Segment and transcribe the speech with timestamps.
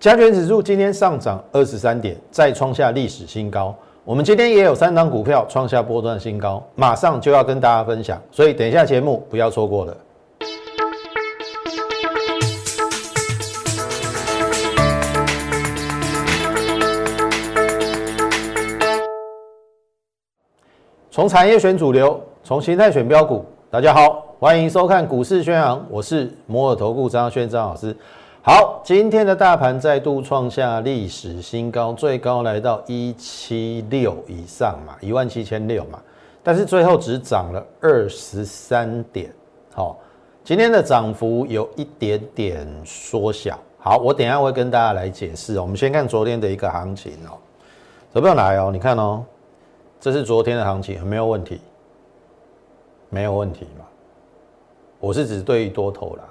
[0.00, 3.74] 加权指数今天上涨二十三点，再创下历史新高。
[4.02, 9.94] 我们今天也有三档股票创下波段新高，马上就要跟大家分享，所以等一下节目不要错过了。
[21.10, 23.44] 从产业选主流，从形态选标股。
[23.70, 27.94] 大家好，欢迎收看股市宣扬，我是摩尔投顾张轩张老师。
[28.42, 36.00] 好，今天的大盘再度创下历史新高，最高来到一七六以上嘛，一万七千六嘛，
[36.42, 39.30] 但是最后只涨了二十三点。
[39.74, 39.98] 好，
[40.42, 43.58] 今天的涨幅有一点点缩小。
[43.78, 45.62] 好，我等下会跟大家来解释哦。
[45.62, 47.36] 我们先看昨天的一个行情哦，
[48.10, 49.22] 走不用来哦，你看哦，
[50.00, 51.60] 这是昨天的行情，没有问题，
[53.10, 53.84] 没有问题嘛。
[54.98, 56.24] 我是只对于多头啦。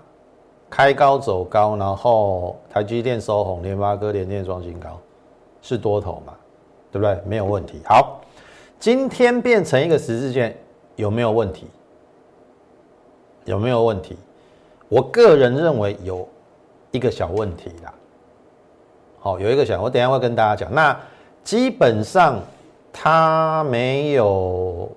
[0.70, 5.00] 开高走高，然后台积电收红，联发科、联电创新高，
[5.62, 6.34] 是多头嘛？
[6.92, 7.20] 对不对？
[7.26, 7.82] 没有问题。
[7.86, 8.22] 好，
[8.80, 10.56] 今天变成一个十字线，
[10.96, 11.68] 有没有问题？
[13.46, 14.16] 有没有问题？
[14.88, 16.28] 我个人认为有
[16.92, 17.94] 一个小问题啦。
[19.20, 20.74] 好，有一个小，我等下会跟大家讲。
[20.74, 20.98] 那
[21.44, 22.40] 基本上
[22.94, 24.90] 它没有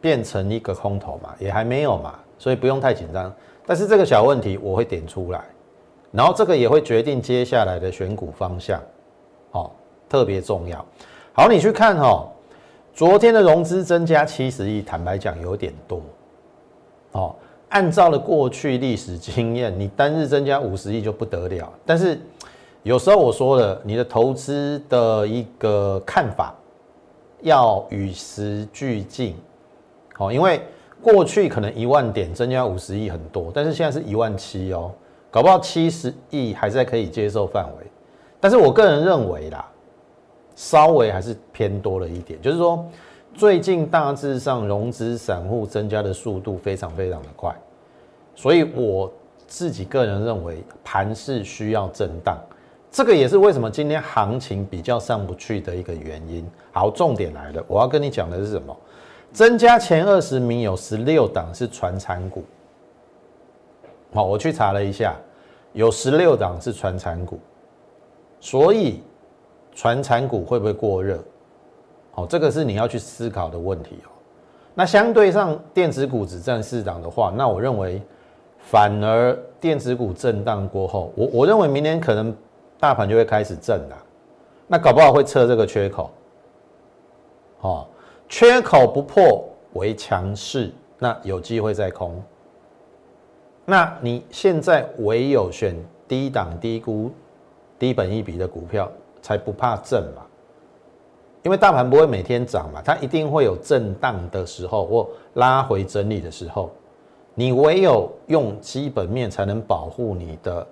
[0.00, 3.32] 变成一个空头嘛，也还没有嘛，所以不用太紧张。
[3.70, 5.44] 但是这个小问题我会点出来，
[6.10, 8.82] 然后这个也会决定接下来的选股方向，
[9.52, 9.70] 哦，
[10.08, 10.84] 特别重要。
[11.32, 12.28] 好，你去看哈，
[12.92, 16.02] 昨天的融资增加七十亿，坦白讲有点多，
[17.12, 17.36] 哦，
[17.68, 21.72] 按照了过去历史经验，你单日增加五十亿就不得了。
[21.86, 22.20] 但是
[22.82, 26.52] 有时候我说了，你的投资的一个看法
[27.42, 29.36] 要与时俱进，
[30.14, 30.60] 好，因为。
[31.02, 34.92] 过去可能一万点增加五十亿很多，但是现在是一万七哦，
[35.30, 37.86] 搞不好七十亿还在可以接受范围。
[38.38, 39.66] 但是我个人认为啦，
[40.54, 42.84] 稍微还是偏多了一点，就是说
[43.34, 47.54] 最近大致上融资散户增加的速度非常非常的快，
[48.34, 49.10] 所以我
[49.46, 52.38] 自己个人认为盘是需要震荡，
[52.90, 56.46] 这个也是为什么今天行情比较上不去的一个原因。
[56.72, 58.76] 好，重点来了，我要跟你讲的是什么？
[59.32, 62.42] 增加前二十名有十六档是传产股，
[64.12, 65.14] 好，我去查了一下，
[65.72, 67.38] 有十六档是传产股，
[68.40, 69.00] 所以
[69.72, 71.22] 传产股会不会过热？
[72.10, 74.10] 好，这个是你要去思考的问题哦。
[74.74, 78.02] 那相对上电子股只占四档的话，那我认为
[78.58, 82.34] 反而电子股震荡过后，我我认为明年可能
[82.80, 83.96] 大盘就会开始震了，
[84.66, 86.10] 那搞不好会测这个缺口，
[87.60, 87.88] 好。
[88.30, 92.22] 缺口不破为强势，那有机会再空。
[93.64, 95.74] 那你现在唯有选
[96.06, 97.10] 低档、低估、
[97.76, 98.90] 低本一比的股票，
[99.20, 100.22] 才不怕震嘛？
[101.42, 106.70] 因为大盘不会每天涨嘛，它一定会有震荡的时候或拉回整理的时候。
[107.34, 110.66] 你唯有用基本面才能保护你的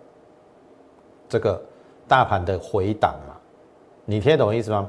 [1.28, 1.60] 这个
[2.06, 3.34] 大盘的回档嘛？
[4.04, 4.88] 你听懂意思吗？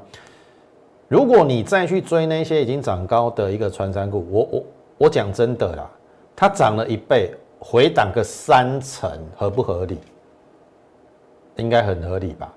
[1.10, 4.64] 如果你再去追那些已经涨高的一个传山股，我我
[5.00, 5.90] 我讲真的啦，
[6.36, 9.98] 它涨了一倍，回档个三成，合不合理？
[11.56, 12.54] 应该很合理吧？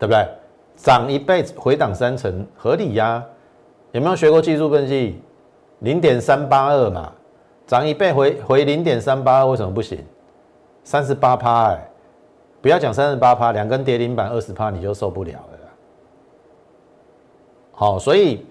[0.00, 0.26] 对不对？
[0.76, 3.24] 涨一倍回档三成，合理呀？
[3.92, 5.22] 有没有学过技术分析？
[5.78, 7.12] 零点三八二嘛，
[7.68, 10.04] 涨一倍回回零点三八二，为什么不行？
[10.82, 11.88] 三十八趴哎，
[12.60, 15.53] 不要讲三十八趴，两根跌停板二十趴你就受不了了。
[17.74, 18.46] 好，所以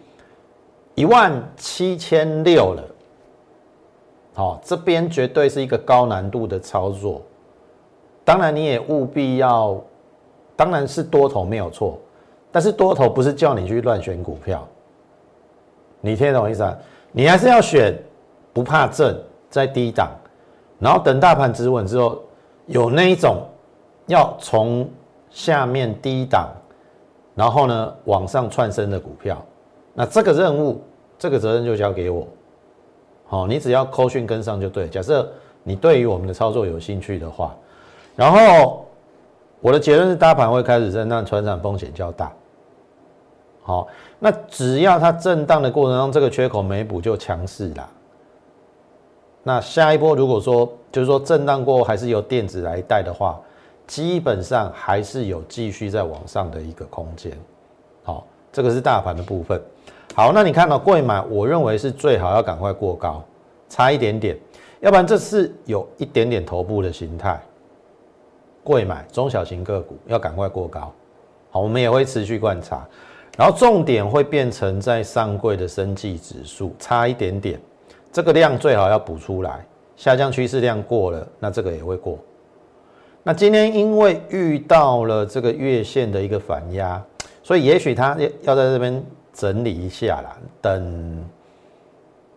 [0.95, 2.83] 一万七千六了。
[4.33, 7.21] 好，这边绝对是一个高难度的操作。
[8.25, 9.79] 当然，你也务必要，
[10.55, 11.99] 当然是多头没有错，
[12.51, 14.67] 但是多头不是叫你去乱选股票。
[16.01, 16.77] 你听懂意思啊？
[17.11, 17.97] 你还是要选
[18.51, 19.15] 不怕震，
[19.49, 20.11] 在低档，
[20.79, 22.21] 然后等大盘止稳之后，
[22.65, 23.37] 有那一种
[24.07, 24.89] 要从
[25.29, 26.49] 下面低档。
[27.35, 29.43] 然后呢，往上窜升的股票，
[29.93, 30.79] 那这个任务，
[31.17, 32.27] 这个责任就交给我。
[33.25, 34.87] 好，你只要扣讯跟上就对。
[34.87, 35.27] 假设
[35.63, 37.55] 你对于我们的操作有兴趣的话，
[38.15, 38.85] 然后
[39.61, 42.31] 我的结论是，大盘会开始震荡，船长风险较大。
[43.63, 43.87] 好，
[44.19, 47.89] 那只要它震荡的过程中，这个缺口没补就强势啦。
[49.41, 53.41] 那下一波如果说就是说震荡过后还是由电子来带的话。
[53.85, 57.31] 基本上还是有继续在往上的一个空间，
[58.03, 59.61] 好，这个是大盘的部分。
[60.15, 63.23] 好，那你看到贵买，我认为是最好要赶快过高，
[63.67, 64.37] 差一点点，
[64.79, 67.41] 要不然这是有一点点头部的形态。
[68.63, 70.91] 贵买中小型个股要赶快过高。
[71.51, 72.87] 好，我们也会持续观察，
[73.37, 77.59] 然后重点会变成在上柜的生技指数差一点点，
[78.11, 79.65] 这个量最好要补出来，
[79.95, 82.17] 下降趋势量过了，那这个也会过。
[83.23, 87.03] 那今天因为遇到了这个月线的一个反压，
[87.41, 89.03] 所以也许它要要在这边
[89.33, 91.25] 整理一下啦，等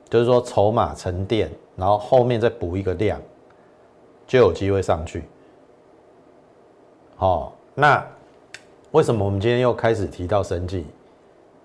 [0.09, 3.21] 就是说筹码沉淀，然后后面再补一个量，
[4.27, 5.25] 就有机会上去。
[7.17, 8.05] 好，那。
[8.93, 10.87] 为什么我们今天又开始提到生计？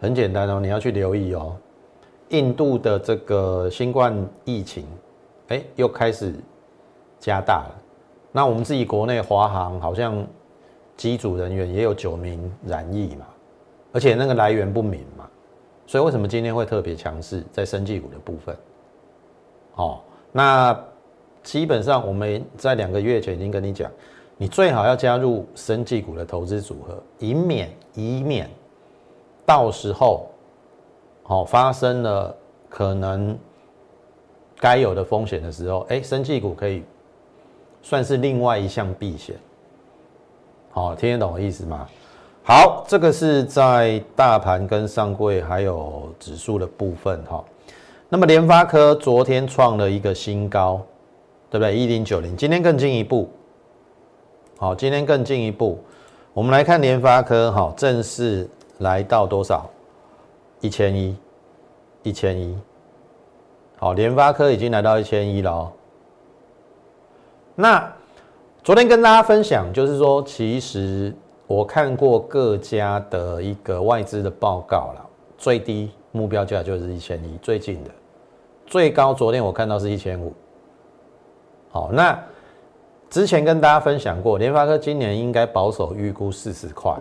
[0.02, 1.56] 很简单哦，你要去留意哦。
[2.30, 4.14] 印度的这个新冠
[4.44, 4.86] 疫情，
[5.48, 6.34] 哎，又开始
[7.22, 7.81] 加大了。
[8.32, 10.26] 那我们自己国内华航好像
[10.96, 13.26] 机组人员也有九名染疫嘛，
[13.92, 15.30] 而且那个来源不明嘛。
[15.86, 18.56] 所以为什么今天会特别强势在生技股的部分？
[19.76, 20.00] 哦，
[20.32, 20.80] 那
[21.44, 23.92] 基本上我们在两个月前已经跟你讲。
[24.38, 28.50] 你最好要加入生技股的投资组合，以免以免
[29.46, 30.30] 到时候，
[31.26, 32.36] 哦发生了
[32.68, 33.38] 可能
[34.60, 36.84] 该有的风险的时候，哎，生技股可以
[37.82, 39.36] 算是另外一项避险。
[40.72, 41.88] 好，听得懂我意思吗？
[42.44, 47.44] 好，这个是在大盘跟上柜还有指数的部分哈。
[48.10, 50.82] 那么联发科昨天创了一个新高，
[51.50, 51.76] 对不对？
[51.76, 53.30] 一零九零，今天更进一步。
[54.58, 55.80] 好，今天更进一步，
[56.34, 58.50] 我们来看联发科，哈，正式
[58.80, 59.70] 来到多少？
[60.60, 61.16] 一千一，
[62.04, 62.58] 一千一。
[63.78, 65.72] 好，联发科已经来到一千一了哦。
[67.56, 67.94] 那
[68.64, 71.14] 昨天跟大家分享，就是说，其实
[71.48, 75.06] 我看过各家的一个外资的报告了，
[75.38, 77.92] 最低目标价就是一千一，最近的
[78.66, 80.34] 最高，昨天我看到是一千五。
[81.70, 82.18] 好，那。
[83.10, 86.96] 之前跟大家分享过，联发科今年应该保守预估四十块，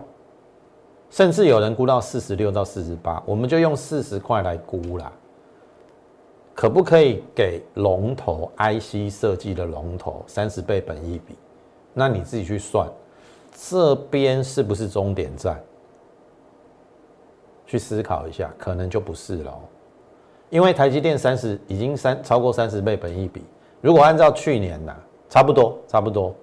[1.09, 5.13] 甚至有人估到四十六到四十八，我们就用四十块来估啦。
[6.61, 11.35] 可不可以给龙头 IC 设计的龙头三十倍本一比？
[11.95, 12.87] 那你自己去算，
[13.51, 15.59] 这边是不是终点站？
[17.67, 19.59] 去思考一下，可能就不是了。
[20.51, 23.43] 因为台积电三十已经三超过三十倍本一比，
[23.81, 24.95] 如果按照去年呢？
[25.31, 26.35] 差不多，差不多，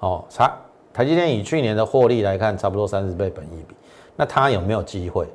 [0.00, 0.58] 哦，差
[0.92, 3.76] 台积电以去年的获利来看，差不多三十倍本益比，
[4.16, 5.28] 那它有没有机会？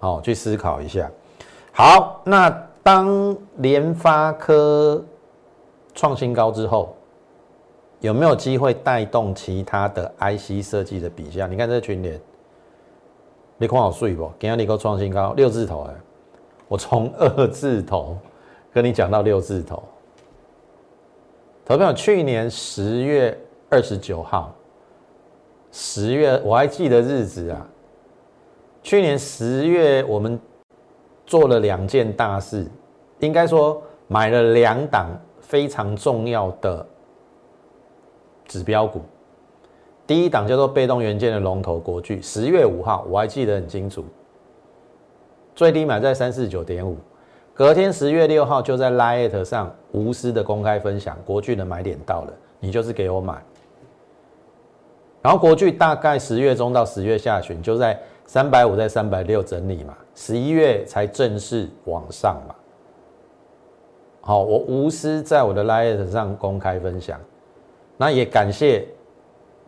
[0.00, 1.08] 好，去思考一下。
[1.76, 2.48] 好，那
[2.84, 5.04] 当联发科
[5.92, 6.94] 创新高之后，
[7.98, 11.48] 有没有机会带动其他的 IC 设计的比价？
[11.48, 12.20] 你看这群联，
[13.58, 14.30] 你看好睡不？
[14.38, 15.94] 今天你个创新高六字头哎，
[16.68, 18.16] 我从二字头
[18.72, 19.82] 跟你讲到六字头。
[21.64, 23.36] 投票去年十月
[23.68, 24.54] 二十九号，
[25.72, 27.66] 十月我还记得日子啊。
[28.80, 30.38] 去年十月我们
[31.26, 32.66] 做了两件大事，
[33.20, 35.08] 应该说买了两档
[35.40, 36.86] 非常重要的
[38.46, 39.00] 指标股。
[40.06, 44.04] 第一档叫做被动元件的龙头国巨，十月五号我还记得很清楚，
[45.54, 46.96] 最低买在三四九点五。
[47.54, 53.42] 隔天十月六号就在 Lite 上无私的公开分享，国巨的买点到了，你就是给我买。
[55.22, 62.54] 然后国巨大概十月中到十月下旬就在三百五在三百六整理嘛，十一月才正式往上嘛。
[64.20, 67.20] 好，我无私在我的 Lite 上公开分享，
[67.96, 68.88] 那也感谢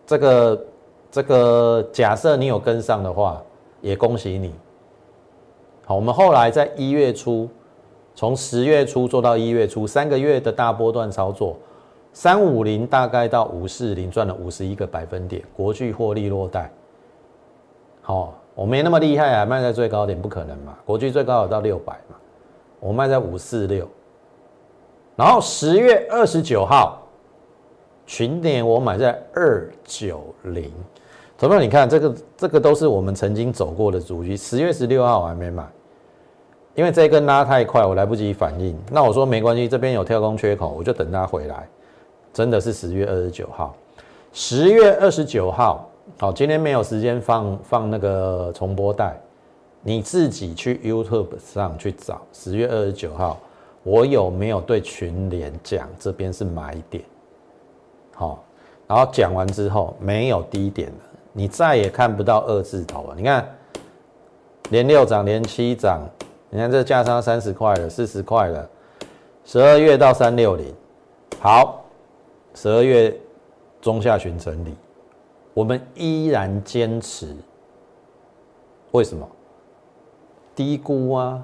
[0.06, 0.64] 这个
[1.10, 3.42] 这个假设你有跟上的话，
[3.80, 4.54] 也恭喜你。
[5.84, 7.48] 好，我们后来在一月初。
[8.18, 11.54] 从十月初做到一月初，三个月的大波段操作，
[12.14, 16.72] 三五零大概到五四零赚了五十一个百分点，国巨获利落袋。
[18.00, 22.16] 好，我没那么厉害啊，卖在最高点不可能嘛，国巨最高有到六百嘛，
[22.80, 23.88] 我卖在五四六。
[25.14, 27.02] 然后十月二十九号，
[28.06, 30.72] 群点我买在二九零，
[31.38, 35.64] 同学你看这个这个都是我们曾经走过的主机，十月十六号我还没买。
[36.74, 38.78] 因为这一根拉太快，我来不及反应。
[38.90, 41.66] 那我说没关系，这边有跳空缺口，我就等它回来。
[42.34, 43.74] 真的是十月二十九号，
[44.34, 49.14] 十月二十九号，好，今天没有时间放放那个重播带，
[49.82, 52.22] 你自己去 YouTube 上去找。
[52.32, 53.38] 十月二十九号，
[53.82, 57.04] 我有没有对群联讲这边是买点？
[58.14, 58.42] 好，
[58.86, 60.98] 然后讲完之后没有低点了，
[61.32, 63.14] 你再也看不到二字头了。
[63.14, 63.46] 你看，
[64.70, 66.00] 连六涨，连七涨。
[66.48, 68.66] 你看这价差三十块了，四十块了，
[69.44, 70.72] 十二月到三六零，
[71.40, 71.84] 好，
[72.54, 73.14] 十二月
[73.82, 74.74] 中下旬整理，
[75.56, 77.34] 我们依然坚持。
[78.90, 79.26] 为什么？
[80.54, 81.42] 低估啊！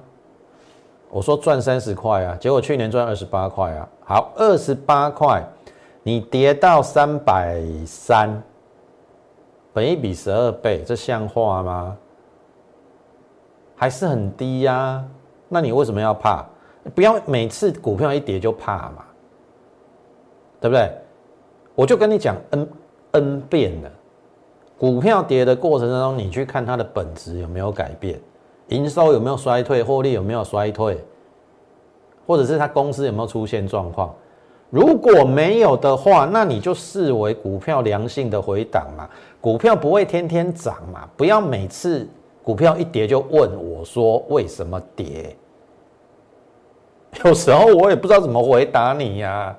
[1.09, 3.89] 我说赚三十块啊，结果去年赚二十八块啊。
[4.05, 5.43] 好，二十八块，
[6.03, 8.39] 你跌到三百三，
[9.73, 11.97] 本一比十二倍，这像话吗？
[13.75, 15.03] 还是很低呀？
[15.49, 16.45] 那你为什么要怕？
[16.93, 19.05] 不要每次股票一跌就怕嘛，
[20.61, 20.91] 对不对？
[21.73, 22.69] 我就跟你讲 n
[23.11, 23.91] n 遍了，
[24.83, 28.19] 股票跌的过程当中，你去看它的本质有没有改变，
[28.67, 31.01] 营收有没有衰退，获利有没有衰退，
[32.27, 34.13] 或者是它公司有没有出现状况？
[34.69, 39.09] 如果没有的话，那你就视为股票良性的回档嘛，
[39.39, 42.05] 股票不会天天涨嘛，不要每次
[42.43, 45.33] 股票一跌就问我说为什么跌。
[47.23, 49.55] 有时候我也不知道怎么回答你呀，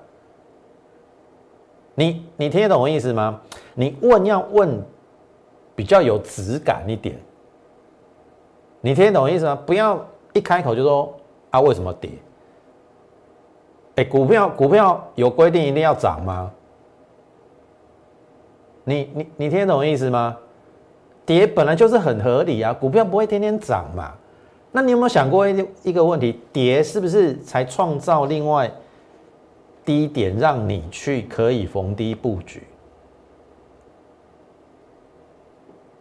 [1.94, 3.40] 你你听得懂我意思吗？
[3.72, 4.84] 你问要问
[5.74, 7.16] 比较有质感一点，
[8.80, 9.58] 你听懂意思吗？
[9.66, 11.14] 不要一开口就说
[11.50, 12.10] 啊为什么跌？
[13.96, 16.50] 哎，股票股票有规定一定要涨吗？
[18.84, 20.36] 你你你听懂意思吗？
[21.24, 24.12] 跌本来就是很合理啊，股票不会天天涨嘛。
[24.72, 26.40] 那你有没有想过一一个问题？
[26.52, 28.70] 跌是不是才创造另外
[29.84, 32.62] 低点，让你去可以逢低布局？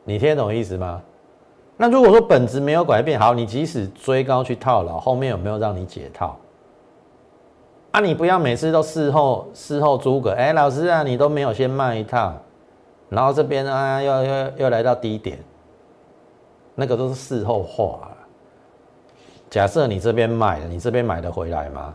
[0.03, 1.01] 你听得懂意思吗？
[1.77, 6.37] 那如果说本质没有改变，好，你即使追高去套牢，后面有没有让你解套？
[7.91, 12.37] 啊，你不要每次都事后事后诸葛，哎，老师啊，你都没有先卖一趟，
[13.09, 15.39] 然后这边啊又又又来到低点，
[16.75, 18.11] 那个都是事后话。
[19.49, 21.93] 假设你这边卖了，你这边买得回来吗？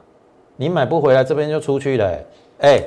[0.57, 2.19] 你买不回来，这边就出去了。
[2.61, 2.83] 哎，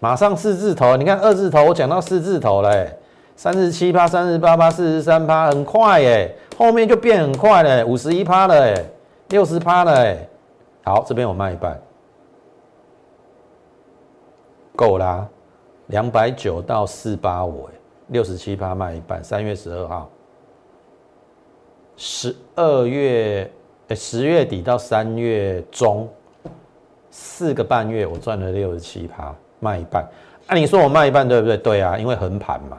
[0.00, 2.86] 马上四字头，你看二字头，我讲到四字头了，
[3.36, 8.84] 三十七趴、三十八趴、四十三趴，很快耶，后面就变很快了，五十一趴了，哎，
[9.28, 10.28] 六十趴了，哎，
[10.84, 11.80] 好，这边我卖一半，
[14.76, 15.26] 够啦，
[15.88, 17.74] 两百九到四八五，哎，
[18.08, 20.08] 六十七趴卖一半，三月十二号。
[21.96, 23.48] 十二月，
[23.88, 26.08] 哎，十月底到三月中，
[27.10, 30.02] 四个半月，我赚了六十七趴，卖一半。
[30.46, 31.56] 啊，你说我卖一半对不对？
[31.56, 32.78] 对啊，因为横盘嘛，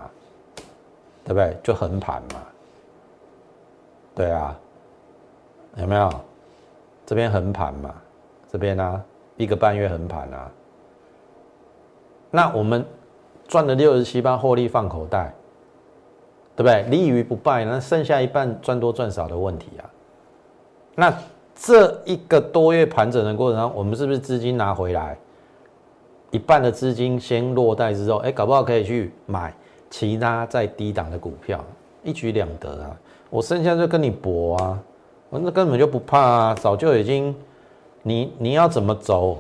[1.26, 1.58] 对不对？
[1.62, 2.42] 就横盘嘛，
[4.16, 4.58] 对啊，
[5.76, 6.10] 有没有？
[7.06, 7.94] 这边横盘嘛，
[8.50, 9.04] 这边呢，
[9.36, 10.50] 一个半月横盘啊。
[12.32, 12.86] 那我们
[13.48, 15.34] 赚了六十七趴，获利放口袋。
[16.58, 16.84] 对不对？
[16.84, 19.84] 立于不败，那剩下一半赚多赚少的问题啊。
[20.96, 21.14] 那
[21.54, 25.18] 这一个多月盘整的过程中，我们是不是资金拿回来
[26.32, 29.54] 一半的资金先落袋之后，哎，搞不好可以去买
[29.90, 31.64] 其他在低档的股票，
[32.04, 32.98] 一举两得啊。
[33.30, 34.80] 我剩下就跟你搏啊，
[35.30, 37.36] 我那根本就不怕啊，早就已经
[38.02, 39.40] 你你要怎么走，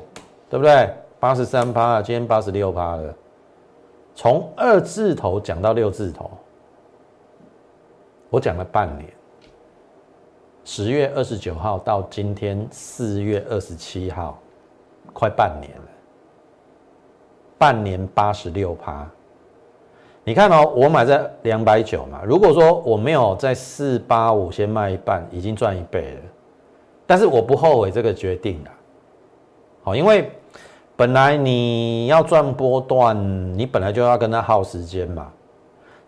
[0.49, 0.89] 对不对？
[1.19, 3.13] 八十三趴，今天八十六趴了，
[4.13, 6.29] 从二字头讲到六字头。
[8.29, 9.09] 我讲了半年，
[10.65, 14.37] 十月二十九号到今天四月二十七号，
[15.13, 15.83] 快半年了。
[17.57, 19.09] 半年八十六趴，
[20.27, 22.22] 你看哦，我买在两百九嘛。
[22.25, 26.22] 如果说我没有在四八五先卖一半，已经赚一倍了。
[27.05, 28.72] 但是我不后悔这个决定的。
[29.84, 30.32] 好，因为
[30.96, 33.15] 本来你要赚波段，
[33.55, 35.32] 你本来就要跟他耗时间嘛。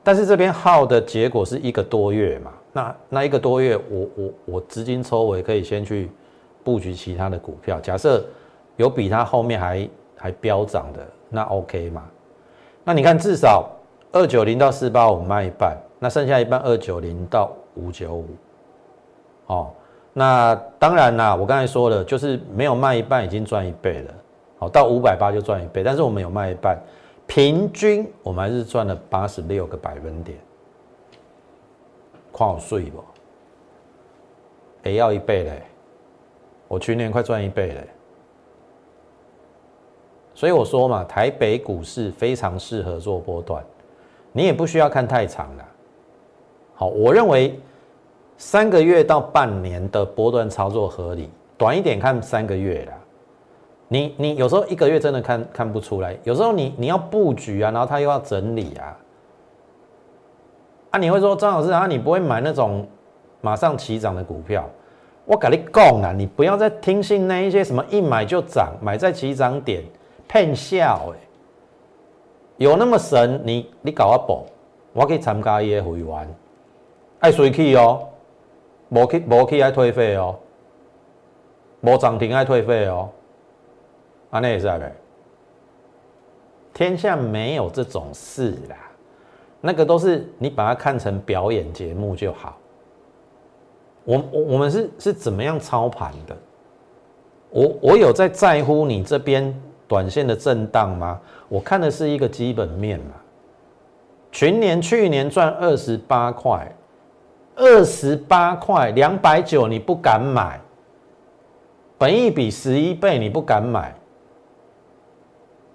[0.04, 2.52] 但是这边耗的结果是一个多月嘛？
[2.74, 6.10] 那那一个多月，我我我资金抽尾可以先去
[6.64, 7.80] 布局其他的股票。
[7.80, 8.26] 假设
[8.78, 12.04] 有比它后面还还飙涨的，那 OK 嘛？
[12.84, 13.70] 那你看至少
[14.18, 18.26] 二九零到四八五卖一半，那剩下一半二九零到五九五。
[19.46, 19.72] 哦，
[20.12, 24.14] 那当然啦，我刚才说了，就是没有卖一半已经赚一倍了。
[24.58, 26.76] 好，到五百八就赚一倍，但是我们有卖一半。
[27.28, 30.40] 平均我们还是赚了八十六个百分点，
[32.32, 33.04] 跨税不？
[34.84, 35.62] 也要一倍嘞！
[36.68, 37.88] 我去年快赚一倍嘞！
[40.34, 43.64] 所以我说嘛，台北股市非常适合做波段，
[44.38, 45.66] 你也不需要看太长了。
[46.76, 47.60] 好，我认为
[48.38, 51.28] 三个月到半年的波段操作合理，
[51.58, 52.94] 短一点看三个月了。
[53.88, 58.96] 你你有时候一个月真的看看不出来，有时候你你要布局啊，然后他又要整理啊，
[60.92, 62.88] 啊，你会说张老师啊，你不会买那种
[63.42, 64.70] 马上起涨的股票？
[65.26, 69.82] 我跟你讲啊，你不要再听信那一些什么一买就涨，买在起涨点，
[70.28, 71.12] 骗笑，
[72.58, 73.42] 有那么神？
[73.44, 74.44] 你你搞我报，
[74.94, 76.36] 我可以参加伊的会员，
[77.20, 78.08] 爱随去哦，
[78.90, 80.36] 无去无去爱退费哦，
[81.82, 83.10] 无涨停爱退费哦，
[84.32, 84.92] 安尼也是呗。
[86.74, 88.76] 天下没有这种事啦，
[89.62, 92.58] 那个都是你把它看成表演节目就好。
[94.04, 96.38] 我我我们是是怎么样操盘的？
[97.50, 99.54] 我我有在在乎你这边
[99.88, 101.20] 短线的震荡吗？
[101.48, 103.14] 我看的是一个基本面嘛。
[104.32, 106.72] 群年去年赚二十八块，
[107.56, 110.60] 二十八块两百九你不敢买，
[111.98, 113.96] 本一比十一倍你不敢买。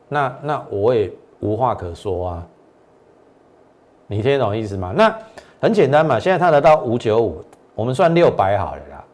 [0.08, 2.46] 那那我也无话可说啊，
[4.06, 4.92] 你听得懂意思吗？
[4.94, 5.18] 那
[5.60, 7.42] 很简单嘛，现在它得到五九五，
[7.74, 9.04] 我们算六百好了啦。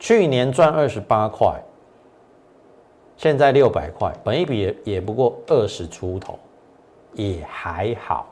[0.00, 1.54] 去年赚二十八块，
[3.18, 6.38] 现在六百块，本一比也也不过二十出头，
[7.14, 8.26] 也还好。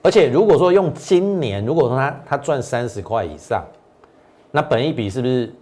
[0.00, 3.64] 而且如果说用今年，如果说它它赚三十块以上，
[4.52, 5.52] 那本一比是不是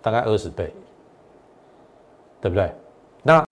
[0.00, 0.72] 大概二十倍？
[2.40, 2.72] 对不对？
[3.22, 3.44] 那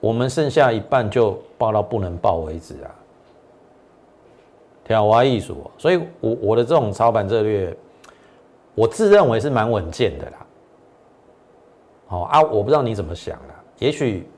[0.00, 2.90] 我们剩下一半就报到不能报为止啊，
[4.84, 7.76] 挑娃艺术，所以我我的这种操盘策略，
[8.74, 10.43] 我自认为是蛮稳健的啦。
[12.14, 14.28] 哦啊，我不知道你怎么想的，也许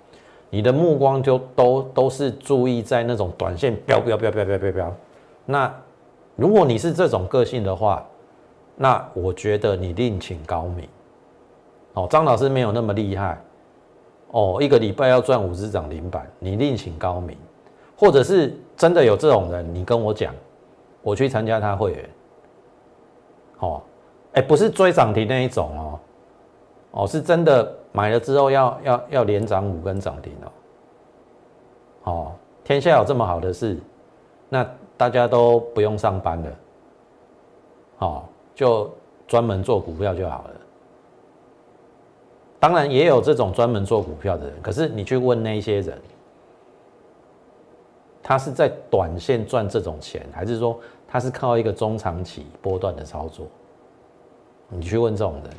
[0.48, 4.94] 你的目光就都都是注意在那种短线飙飙飙飙飙飙飙。
[5.44, 5.72] 那
[6.36, 8.06] 如果你是这种个性的话，
[8.76, 10.88] 那我觉得你另请高明。
[11.92, 13.38] 哦，张老师没有那么厉害。
[14.30, 17.36] 哦，一个礼拜要赚五只涨停板，你另请高明，
[17.96, 20.34] 或者是真的有这种人，你跟我讲，
[21.02, 22.10] 我去参加他会员。
[23.60, 23.82] 哦，
[24.32, 25.98] 哎，不是追涨停那一种哦，
[26.92, 30.52] 哦，是真的买了之后要要要连涨五根涨停哦。
[32.04, 32.32] 哦，
[32.64, 33.78] 天下有这么好的事，
[34.48, 34.66] 那
[34.96, 36.50] 大家都不用上班了，
[37.98, 38.90] 哦，就
[39.26, 40.50] 专门做股票就好了。
[42.58, 46.00] 当然也有这种专门做股票的人，可是你去问那些人，
[48.22, 53.46] 他是在短线赚这种钱，还是说他是靠一个中长期波段的操作？
[54.68, 55.52] 你去问这种人，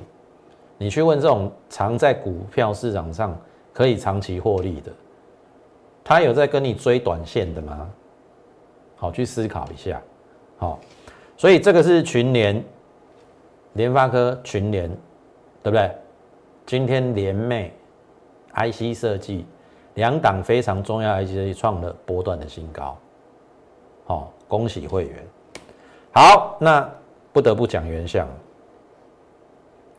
[0.77, 3.35] 你去问这种常在股票市场上
[3.73, 4.91] 可以长期获利的，
[6.03, 7.89] 他有在跟你追短线的吗？
[8.95, 10.01] 好，去思考一下。
[10.57, 10.79] 好，
[11.35, 12.63] 所以这个是群联，
[13.73, 14.89] 联发科群联，
[15.61, 15.91] 对不对？
[16.65, 17.69] 今天联袂
[18.53, 19.45] IC 设计
[19.93, 22.97] 两档非常重要 IC 设计创了波段的新高，
[24.05, 25.23] 好，恭喜会员。
[26.11, 26.89] 好，那
[27.31, 28.27] 不得不讲原相，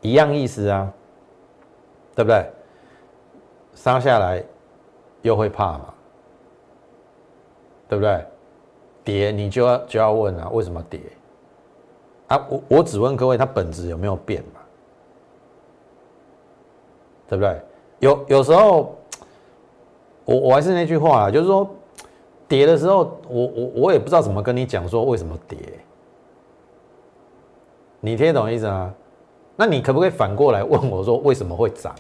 [0.01, 0.93] 一样意思啊，
[2.15, 2.51] 对不对？
[3.75, 4.45] 杀下来
[5.23, 5.95] 又会怕嘛，
[7.89, 8.27] 对不对？
[9.05, 11.01] 跌你就要就要问啊，为什么跌？
[12.27, 14.61] 啊，我我只问各位，它本质有没有变嘛？
[17.29, 17.61] 对不对？
[18.01, 18.97] 有有时候，
[20.25, 21.69] 我我还是那句话啊，就是说，
[22.47, 25.59] 跌的时候，我我我也不知道怎么跟你讲说为什么跌，
[28.01, 28.95] 你听懂意思吗？
[29.61, 31.93] 那你可不可以反过来问我说为什么会涨？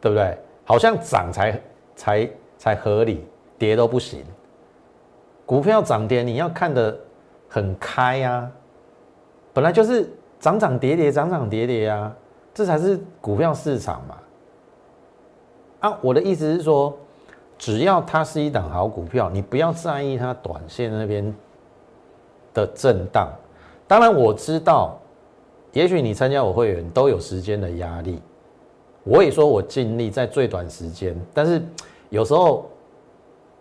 [0.00, 0.36] 对不对？
[0.64, 1.60] 好像涨才
[1.94, 3.24] 才才合理，
[3.56, 4.24] 跌都不行。
[5.46, 6.98] 股票涨跌你要看得
[7.48, 8.50] 很开呀，
[9.52, 12.12] 本来就是涨涨跌跌，涨涨跌跌啊。
[12.52, 14.16] 这才是股票市场嘛！
[15.80, 16.96] 啊，我的意思是说，
[17.58, 21.34] 只要它是一档好股票，你不要在意它短线那边
[22.52, 23.28] 的震荡。
[23.86, 24.98] 当然，我知道，
[25.74, 28.22] 也许你参加我会员都有时间的压力。
[29.02, 31.62] 我也说我尽力在最短时间，但是
[32.08, 32.70] 有时候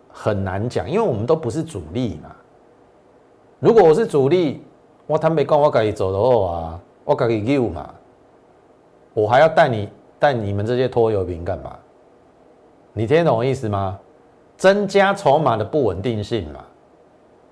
[0.07, 2.33] 很难讲，因为我们都不是主力嘛。
[3.59, 4.63] 如果我是主力，
[5.05, 7.93] 我坦白讲，我可以走的话啊，我可以溜嘛。
[9.13, 11.77] 我还要带你带你们这些拖油瓶干嘛？
[12.93, 13.99] 你听懂我意思吗？
[14.55, 16.63] 增加筹码的不稳定性嘛。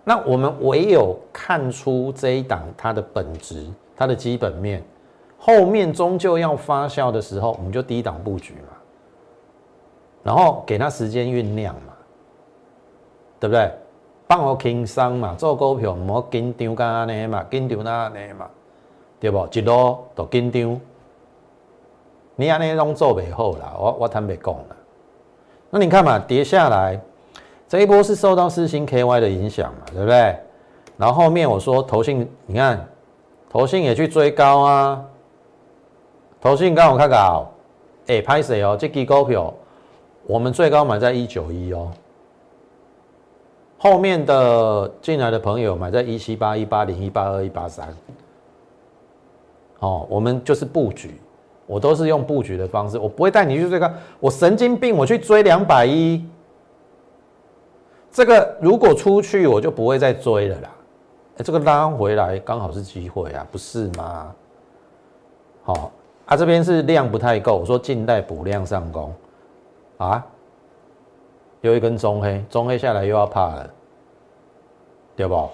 [0.04, 3.67] 那我们唯有看出这一档它的本质、
[4.02, 4.84] 它的基本面，
[5.38, 8.76] 后面终究要发酵的时候，我们就低档布局嘛。
[10.24, 11.94] 然后给它时间酝酿嘛，
[13.40, 13.72] 对不对？
[14.28, 18.50] 放我轻松嘛，做股票唔好紧张干安尼嘛，紧张那安尼嘛，
[19.20, 19.48] 对不？
[19.52, 20.82] 一路都紧张。
[22.38, 24.76] 你安尼拢做袂好啦，我我坦白讲啦。
[25.70, 27.00] 那你看嘛，跌下来
[27.68, 30.36] 这一波是受到四星 KY 的影响嘛，对不对？
[30.98, 32.84] 然后后面我说投信，你看
[33.52, 35.06] 投信也去追高啊，
[36.40, 37.52] 投信刚我看搞，
[38.08, 38.78] 哎，拍谁哦？
[38.80, 39.54] 这支股票
[40.26, 41.92] 我们最高买在一九一哦，
[43.78, 47.94] 后面的进来的朋友买在一七八、一八零、一八二、一八三。
[49.80, 51.20] 哦，我们就是布局，
[51.66, 53.92] 我都是用布局的方式，我不会带你去追高。
[54.22, 56.26] 我神经病，我去追两百一，
[58.10, 60.70] 这个如果出去我就不会再追了啦。
[61.43, 64.36] 这个拉回来刚好是机会啊，不是吗？
[65.63, 65.91] 好，
[66.25, 69.13] 啊这边是量不太够，我说静待补量上攻，
[69.97, 70.25] 啊，
[71.62, 73.69] 有一根中黑，中黑下来又要怕了，
[75.15, 75.49] 对不？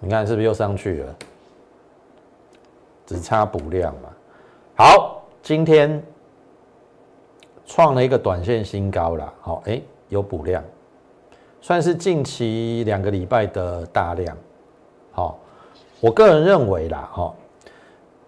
[0.00, 1.14] 你看是不是又上去了？
[3.06, 4.08] 只差补量嘛，
[4.76, 6.02] 好，今天
[7.64, 10.62] 创了一个短线新高了，好，哎，有补量，
[11.60, 14.36] 算是近期两个礼拜的大量，
[15.12, 15.38] 好，
[16.00, 17.34] 我个人认为啦，哈，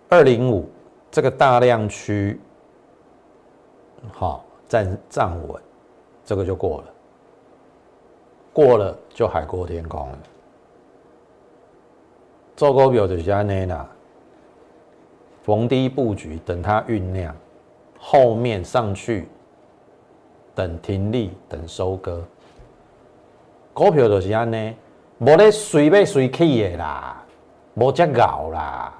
[0.09, 0.69] 二零五
[1.11, 2.40] 这个大量区，
[4.12, 5.62] 好站站稳，
[6.25, 6.85] 这个就过了，
[8.53, 10.19] 过了就海阔天空了，
[12.57, 13.88] 做股票就是安尼啦。
[15.43, 17.35] 逢低布局，等它酝酿，
[17.99, 19.27] 后面上去，
[20.55, 22.23] 等停利，等收割。
[23.72, 24.74] 股票就是安尼，
[25.18, 27.22] 无咧随便随去的啦，
[27.74, 28.92] 无遮搞啦。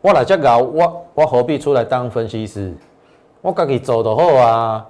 [0.00, 2.74] 我来遮搞，我我何必出来当分析师？
[3.40, 4.86] 我自己做就好啊。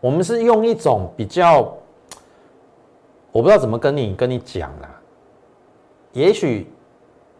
[0.00, 1.60] 我们是用一种比较，
[3.30, 4.88] 我不知道怎么跟你跟你讲啦，
[6.12, 6.70] 也许。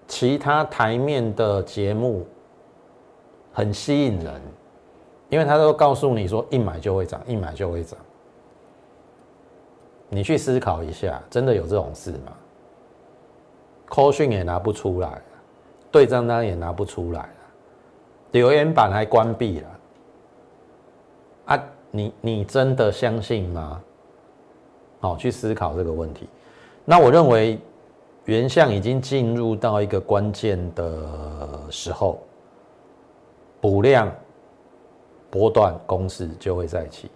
[0.09, 2.27] 其他台面的节目
[3.51, 4.43] 很吸引人，
[5.31, 7.99] 因为他都告诉你说一买就会涨，一买就会涨。
[10.13, 12.33] 你去思考一下，真的有这种事吗？
[13.87, 15.23] 扣讯也拿不出来，
[15.91, 17.29] 对账单也拿不出来
[18.33, 19.69] 留言板还关闭了。
[21.47, 23.81] 啊，你你真的相信吗？
[25.01, 26.29] 好，去思考这个问题。
[26.85, 27.59] 那我认为。
[28.27, 32.21] 原相已经进入到一个关键的时候，
[33.61, 34.09] 补量
[35.29, 37.11] 波段公式就会再起。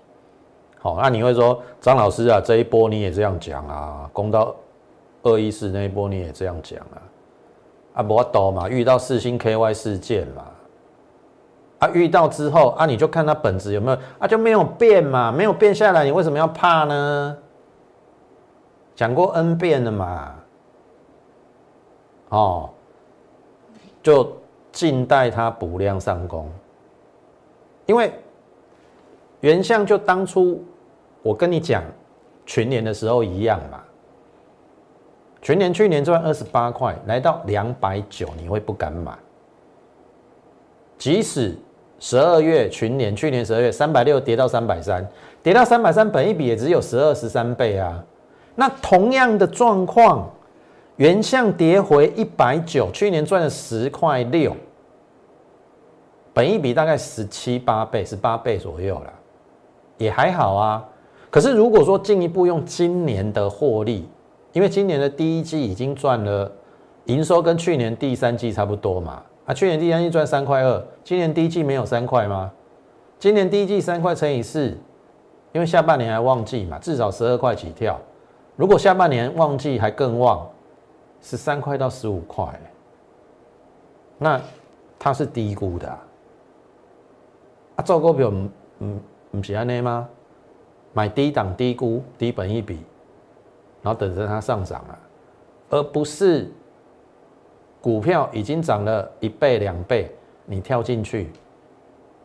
[0.86, 4.08] 好，那你会说张老师啊，这一波你也这样讲啊？
[4.12, 4.54] 攻到
[5.24, 7.02] 二一四那一波你也这样讲啊？
[7.94, 10.44] 啊，不多嘛，遇到四星 KY 事件嘛，
[11.80, 17.36] 啊，遇到之后啊，你就看它本质有没有啊，就没有变嘛，没有变下来，你为什么要怕呢？
[18.94, 20.34] 讲过 N 遍了嘛。
[22.28, 22.70] 哦，
[24.02, 24.36] 就
[24.70, 26.48] 静待它补量上攻，
[27.86, 28.12] 因为
[29.40, 30.64] 原相就当初
[31.26, 31.82] 我跟你讲
[32.44, 33.82] 全年的时候一样嘛，
[35.42, 39.12] 全年去年赚二十八块，来到两百九，你会不敢买？
[40.96, 41.58] 即使
[41.98, 45.04] 十二月群年去年十二月三百六跌到三百三，
[45.42, 48.04] 跌到三百三，本一比也只有十二十三倍啊，
[48.54, 50.30] 那同样的状况。
[50.96, 54.56] 原相跌回一百九，去年赚了十块六，
[56.32, 59.12] 本一比大概十七八倍，十八倍左右了，
[59.98, 60.82] 也还好啊。
[61.36, 64.08] 可是如果说进一步用今年的获利，
[64.54, 66.50] 因为今年的第一季已经赚了
[67.04, 72.50] 营收跟去年第三季差不多嘛，啊，去年第三季赚三块二，今年第一季没有三块吗？
[73.18, 74.74] 今年第一季三块乘以四，
[75.52, 78.00] 因为下半年还旺季嘛，至少十二块起跳。
[78.56, 80.48] 如果下半年旺季还更旺。
[81.20, 82.46] 十三块到十五块，
[84.16, 84.40] 那
[84.98, 85.88] 它是低估的
[87.74, 87.82] 啊！
[87.84, 89.00] 做股票唔唔
[89.32, 90.08] 唔是安尼吗？
[90.96, 92.78] 买低档低估低本一笔，
[93.82, 94.96] 然后等着它上涨啊，
[95.68, 96.50] 而不是
[97.82, 100.10] 股票已经涨了一倍两倍，
[100.46, 101.30] 你跳进去，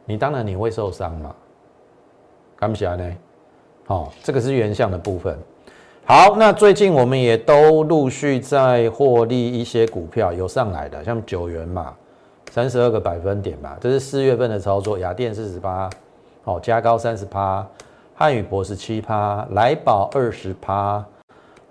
[0.05, 1.35] 你当然你会受伤嘛？
[2.55, 3.13] 敢不起来呢？
[3.85, 5.37] 好，这个是原相的部分。
[6.05, 11.93] 好，那最近我们也都陆续在获利一些股票有上来的，像九元嘛，
[12.51, 14.97] 三十二个百分点嘛，这是四月份的操作。
[14.97, 15.89] 雅电四十八，
[16.45, 17.67] 好，加高三十八，
[18.21, 21.03] 汉语博士七趴，来宝二十趴，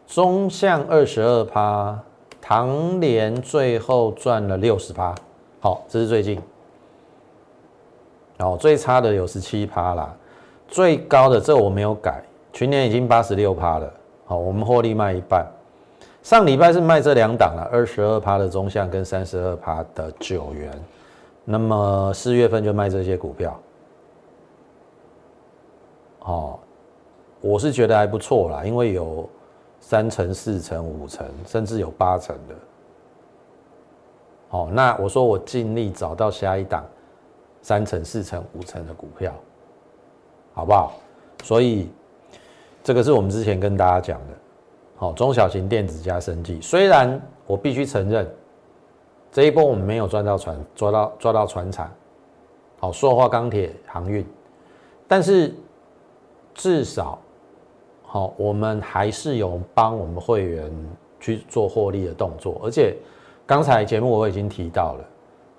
[0.05, 1.97] 中向二十二趴，
[2.41, 5.15] 唐联最后赚了六十趴。
[5.61, 6.41] 好，这是最近。
[8.39, 10.13] 哦，最差的有十七趴啦，
[10.67, 12.21] 最高的这我没有改，
[12.53, 13.89] 去年已经八十六趴了。
[14.25, 15.47] 好，我们获利卖一半。
[16.21, 20.69] 上礼拜是卖这两档了，二十二趴的中向跟三十二趴的九元。
[21.45, 23.57] 那么四月份就卖这些股票。
[26.21, 26.59] 哦，
[27.41, 29.29] 我是觉得还不错啦，因为有
[29.81, 32.55] 三成、四成、五成，甚至有八成的。
[34.49, 36.85] 好，那我说我尽力找到下一档
[37.63, 39.33] 三成、四成、五成的股票，
[40.53, 40.93] 好不好？
[41.43, 41.89] 所以
[42.83, 44.35] 这个是我们之前跟大家讲的，
[44.97, 46.61] 好，中小型电子加生技。
[46.61, 48.29] 虽然我必须承认，
[49.33, 51.91] 这一波我们没有赚到船，抓到抓到船产，
[52.79, 54.27] 好，塑化、钢铁、航运，
[55.07, 55.55] 但是
[56.61, 57.19] 至少。
[58.03, 60.71] 好，我们还是有帮我们会员
[61.19, 62.95] 去做获利的动作，而且
[63.47, 65.05] 刚才节目我已经提到了，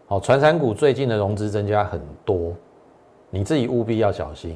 [0.05, 2.53] 好，传产股最近的融资增加很多，
[3.31, 4.55] 你自己务必要小心。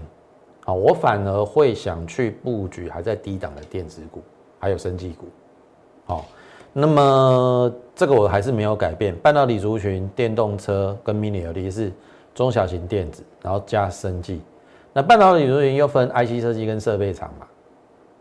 [0.66, 4.22] 好，我反而会想去布局还在低档的电子股，
[4.60, 5.26] 还有生技股。
[6.06, 6.26] 好，
[6.74, 11.92] 那么这个我还是没有改变，半导体族群、电动车跟 mini LED 是
[12.36, 14.42] 中小型电子，然后加生技。
[14.96, 17.46] 那半导体族群又分 IC 设计跟设备厂嘛。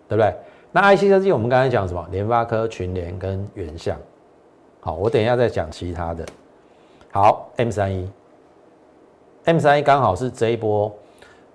[0.07, 0.35] 对不对？
[0.71, 2.07] 那 IC 设计我们刚才讲什么？
[2.11, 3.97] 联发科、群联跟元相。
[4.81, 6.27] 好，我等一下再讲其他的。
[7.11, 8.11] 好，M 三一
[9.45, 10.95] ，M 三一刚好是这一波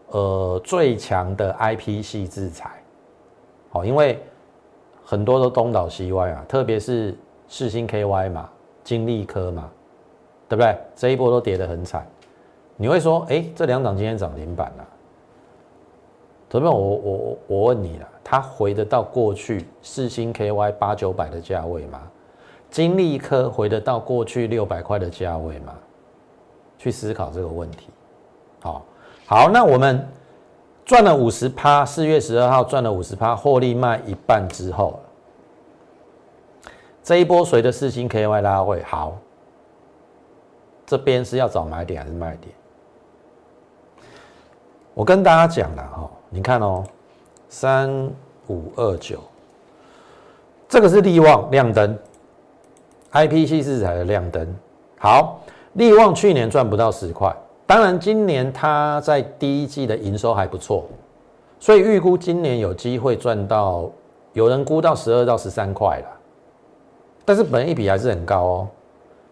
[0.08, 2.72] 呃最强的 IP 系制裁。
[3.70, 4.20] 好，因为
[5.06, 7.16] 很多都东倒西歪啊，特别是
[7.48, 8.50] 世星 KY 嘛、
[8.84, 9.70] 金利科嘛，
[10.50, 10.76] 对不对？
[10.96, 12.04] 这一波都跌得很惨。
[12.78, 14.88] 你会说，哎，这两档今天涨停板了。
[16.50, 22.02] 投票，我我我问你了，它回得到过去四星 KY 八九百的价位吗？
[22.72, 25.74] 金利科回得到过去六百块的价位吗？
[26.78, 27.90] 去思考这个问题。
[28.62, 28.84] 好，
[29.26, 30.08] 好，那我们
[30.86, 35.00] 赚了五十趴，四月十二号赚了五十趴，获利卖一半之后，
[37.04, 39.18] 这一波随着四星 KY 拉回，好，
[40.86, 42.54] 这边是要找买点还是卖点？
[44.94, 45.99] 我跟大家讲了哈。
[46.32, 46.84] 你看哦，
[47.50, 47.90] 三
[48.50, 49.20] 五二九，
[50.68, 51.98] 这个是利旺亮灯
[53.10, 54.48] ，I P C 四彩的亮灯。
[55.00, 55.40] 好，
[55.74, 60.86] 利旺去年赚不到十块，当然今年它在第一季的营收还不错，
[61.60, 63.90] 所以预估今年有机会赚到，
[64.34, 66.08] 有人估到十二到十三块了。
[67.26, 68.68] 但是本一比还是很高哦，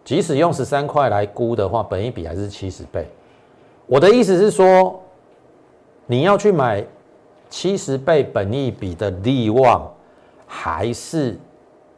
[0.03, 3.07] 即使用十三块来估的话，本一比还是七十倍。
[3.85, 4.99] 我的意思是说。
[6.07, 6.83] 你要去买
[7.49, 9.91] 七十倍本益比的利旺，
[10.47, 11.37] 还是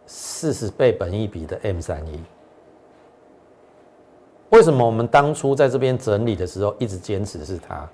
[0.06, 2.20] 四十倍本益比的 M 三一？
[4.50, 7.88] 为什么我们当初在这边整理的时候一直坚持是它，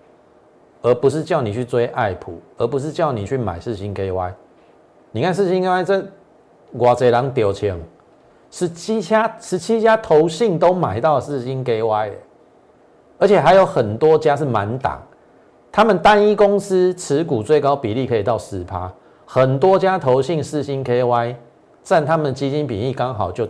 [0.82, 4.34] 而不是叫你去追爱普，而不是叫你去买四星 KY？
[5.12, 6.08] 你看四星 KY 这
[6.72, 7.78] 我这人丢钱，
[8.50, 12.14] 十七家十七家投信都买到四星 KY，
[13.18, 15.02] 而且还有很多家是满档。
[15.76, 18.90] 他们单一公司持股最高比例可以到十趴，
[19.26, 21.36] 很多家投信四星 KY
[21.84, 23.46] 占他们基金比例刚好就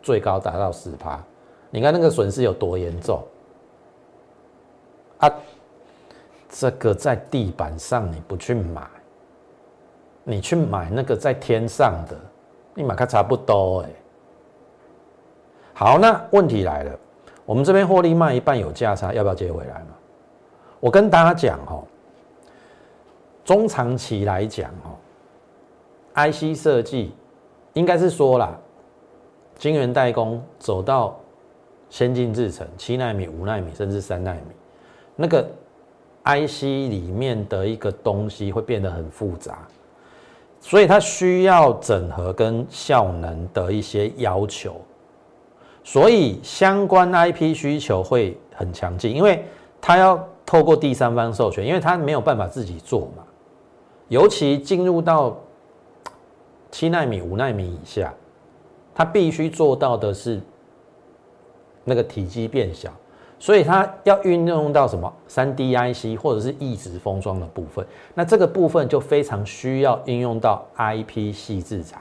[0.00, 1.22] 最高达到十趴，
[1.68, 3.22] 你看那个损失有多严重
[5.18, 5.30] 啊！
[6.48, 8.80] 这个在地板上你不去买，
[10.24, 12.16] 你去买那个在天上的，
[12.72, 13.90] 你买它差不多哎。
[15.74, 16.98] 好，那问题来了，
[17.44, 19.88] 我们这边获利卖一半有价差，要不要接回来嘛？
[20.78, 21.82] 我跟大家讲哦，
[23.44, 24.92] 中长期来讲哦
[26.14, 27.14] ，IC 设计
[27.72, 28.54] 应该是说啦，
[29.58, 31.18] 晶圆代工走到
[31.88, 34.40] 先进制程，七纳米、五纳米甚至三纳米，
[35.16, 35.48] 那个
[36.24, 39.66] IC 里面的一个东西会变得很复杂，
[40.60, 44.76] 所以它需要整合跟效能的一些要求，
[45.82, 49.44] 所以相关 IP 需求会很强劲，因为
[49.80, 50.22] 它要。
[50.46, 53.24] 透过第三方授权，因为他没有办法自己做嘛，
[54.06, 55.36] 尤其进入到
[56.70, 58.14] 七纳米、五纳米以下，
[58.94, 60.40] 他必须做到的是
[61.82, 62.92] 那个体积变小，
[63.40, 72.00] 所以他要运用到什么三 D IC 或者是一直封装的部分，那这个部分就非常需要应用到 IP 细制裁。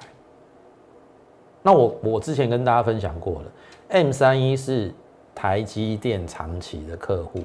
[1.63, 3.51] 那我我之前跟大家分享过了
[3.89, 4.93] ，M 三一是
[5.34, 7.41] 台积电长期的客户。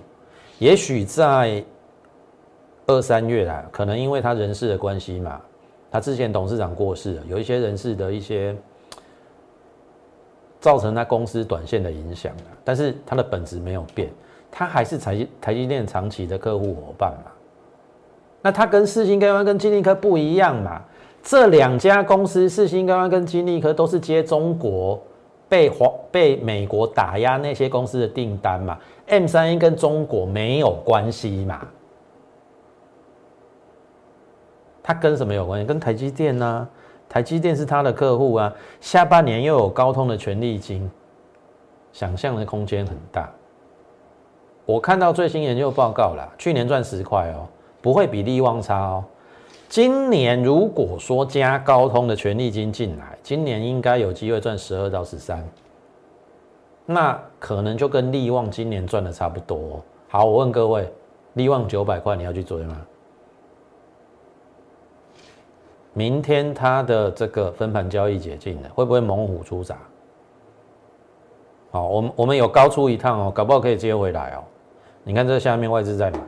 [0.61, 1.65] 也许在
[2.87, 5.41] 二三月来，可能因为他人事的关系嘛，
[5.91, 8.55] 他之前董事长过世了，有一些人事的一些
[10.61, 14.11] 造成他公司短线的影响但是他的本质没有变，
[14.51, 17.33] 他还是台台积电长期的客户伙伴嘛。
[18.43, 20.83] 那他跟四星高安跟金立科不一样嘛，
[21.23, 25.03] 这两家公司四星高安跟金立科都是接中国。
[25.51, 31.67] 被华被美国打压那些公司的订单嘛，M 三一跟中国没有关系嘛？
[34.81, 35.67] 它跟什么有关系？
[35.67, 36.69] 跟台积电呢？
[37.09, 38.55] 台积电是他的客户啊。
[38.81, 40.89] 下半年又有高通的权利金，
[41.93, 43.29] 想象的空间很大。
[44.65, 47.49] 我看到最新研究报告了，去年赚十块哦，
[47.83, 49.05] 不会比利旺差哦。
[49.71, 55.49] 今年如果说加高通的权利金进来，今年应该有机会赚十二到十三，
[56.85, 59.81] 那可能就跟利旺今年赚的差不多。
[60.09, 60.93] 好，我问各位，
[61.35, 62.85] 利旺九百块你要去追吗？
[65.93, 69.79] 明天它的这个分盘交易解禁了，会不会猛虎出闸？
[71.71, 74.43] 好，我们我们有高出一趟哦，搞不好可以接回来哦。
[75.05, 76.19] 你看这下面外资在买，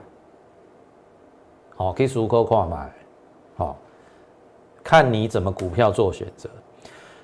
[1.74, 2.88] 好，可以熟扣跨买。
[3.56, 3.76] 好，
[4.82, 6.48] 看你怎么股票做选择。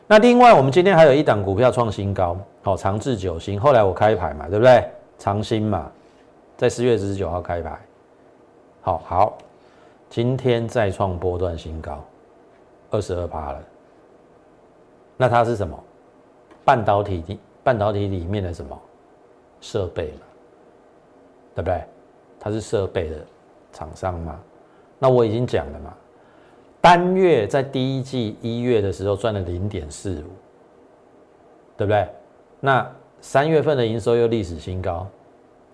[0.06, 3.60] 那另外，我们今天还有一档股票创新高，好，长治久兴。
[3.60, 4.90] 后来我开牌嘛，对不对？
[5.18, 5.90] 长兴嘛，
[6.56, 7.78] 在四月十九号开牌。
[8.80, 9.38] 好好，
[10.08, 12.02] 今天再创波段新高，
[12.90, 13.62] 二十二趴了。
[15.16, 15.78] 那它是什么？
[16.64, 18.80] 半导体的半导体里面的什么
[19.60, 20.20] 设备嘛？
[21.56, 21.82] 对不对？
[22.40, 23.16] 它是设备的
[23.72, 24.40] 厂商嘛？
[24.98, 25.94] 那我已经讲了嘛。
[26.80, 30.30] 单月在第一季一月的时候赚了零点四五，
[31.76, 32.08] 对不对？
[32.60, 32.88] 那
[33.20, 35.06] 三月份的营收又历史新高，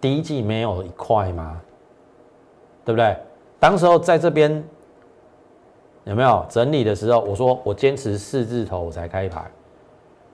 [0.01, 1.61] 第一季没有一块吗？
[2.85, 3.17] 对不对？
[3.59, 4.63] 当时候在这边
[6.05, 9.51] 有没有整理的时候，我说我坚持四字头我才开牌，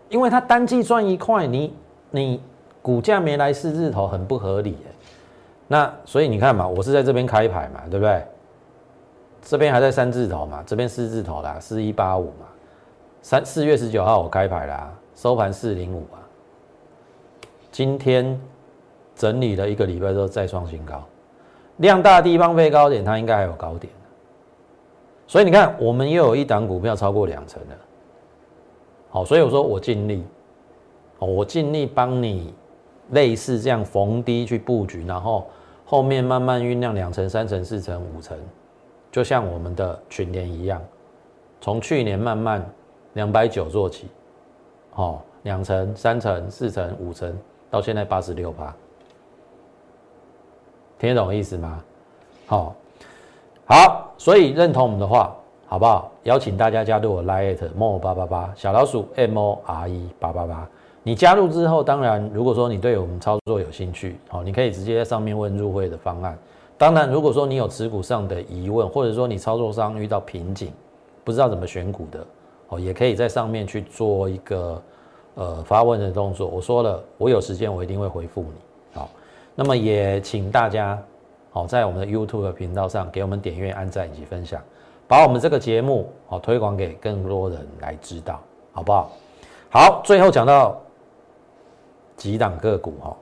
[0.08, 1.74] 因为它单季赚一块，你
[2.10, 2.40] 你
[2.82, 4.76] 股价没来四字头很不合理
[5.68, 8.24] 那所以你看嘛，我是在这边开牌嘛，对不对？
[9.42, 12.46] 这边还在三字头嘛，这边四字头啦，四一八五嘛，
[13.22, 16.20] 三四月十九号我开牌啦，收盘四零五啊，
[17.72, 18.38] 今天
[19.14, 21.02] 整理了一个礼拜之后再创新高，
[21.78, 23.92] 量大的地方飞高点，它应该还有高点。
[25.26, 27.74] 所以你看我们又有一档股票超过两成了，
[29.08, 30.24] 好，所以我说我尽力，
[31.18, 32.52] 我尽力帮你
[33.10, 35.48] 类似这样逢低去布局，然后
[35.84, 38.36] 后面慢慢酝酿两成、三成、四成、五成。
[39.10, 40.80] 就像我们的群联一样，
[41.60, 42.64] 从去年慢慢
[43.14, 44.08] 两百九做起，
[44.94, 47.36] 哦，两成、三成、四成、五成，
[47.70, 48.74] 到现在八十六趴，
[50.98, 51.82] 听得懂意思吗？
[52.46, 52.74] 好，
[53.66, 56.12] 好，所以认同我们的话，好不好？
[56.24, 60.68] 邀请大家加入我 Lite More 八八八小老鼠 M O R E 八八八。
[61.02, 66.38] 你加入之后，当然如果说你对我们操作有兴趣，好，你可以直接在上面问入会的方案。
[66.80, 70.72] 当然，如果说你有持股上的疑问，或者说你操作上遇到瓶颈，
[71.22, 72.26] 不知道怎么选股的，
[72.68, 74.82] 哦，也可以在上面去做一个
[75.34, 76.48] 呃发问的动作。
[76.48, 78.98] 我说了，我有时间我一定会回复你。
[78.98, 79.10] 好，
[79.54, 80.98] 那么也请大家
[81.50, 84.58] 好在我们的 YouTube 频道上给我们点阅、按赞以及分享，
[85.06, 88.40] 把我们这个节目好推广给更多人来知道，
[88.72, 89.10] 好不好？
[89.68, 90.80] 好，最后讲到
[92.16, 93.14] 几档个股哈，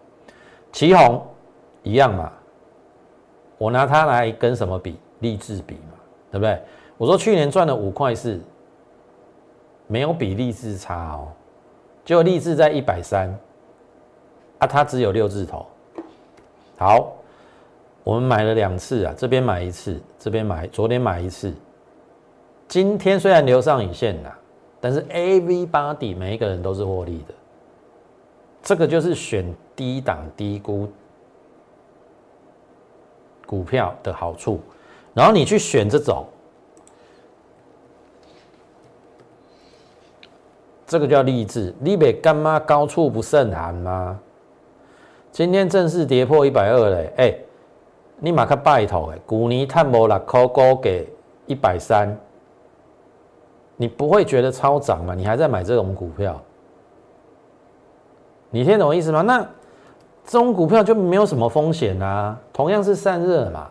[0.71, 1.21] 旗宏
[1.83, 2.33] 一样嘛。
[3.59, 4.97] 我拿它来跟什么比？
[5.21, 5.99] 励志比嘛，
[6.31, 6.57] 对不对？
[6.97, 8.41] 我说去年赚了五块四，
[9.89, 11.27] 没有比励志差哦，
[12.05, 13.29] 就励志在一百三，
[14.59, 15.67] 啊，它只有六字头。
[16.77, 17.17] 好，
[18.05, 21.53] 我们买了两次啊，这边买一次，这边买，昨天买一次。
[22.69, 24.39] 今天虽然留上影线啦，
[24.81, 27.35] 但是 A V 八底每一个人都是获利的，
[28.63, 30.89] 这个就是选低档低估。
[33.49, 34.61] 股票的好处，
[35.15, 36.27] 然后你去选这种，
[40.87, 41.75] 这个叫励志。
[41.81, 44.21] 你别干妈高处不胜寒吗？
[45.33, 47.35] 今天正式跌破一百二嘞，哎，
[48.19, 51.11] 你马克拜托哎，股尼探摩拉扣高给
[51.47, 52.15] 一百三，
[53.77, 55.15] 你不会觉得超涨吗？
[55.15, 56.39] 你还在买这种股票？
[58.51, 59.23] 你听懂我意思吗？
[59.23, 59.49] 那。
[60.29, 63.67] 这种股票就没有什么风险啊，同样是散热嘛，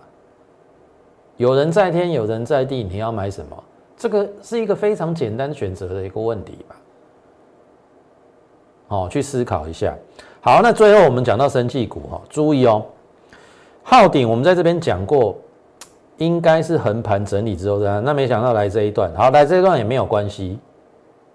[1.35, 3.63] 有人在天，有人在地，你要买什么？
[3.95, 6.75] 这个是一个非常简单选择的一个问题吧。
[8.87, 9.95] 哦，去思考一下。
[10.41, 12.83] 好，那最后我们讲到生技股哈，注意哦，
[13.83, 15.37] 昊鼎我们在这边讲过，
[16.17, 20.57] 应该是横盘整理之后的，那没想到来这一段，好，来这一段也没有关系。